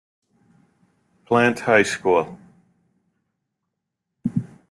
[1.25, 2.39] Plant High School.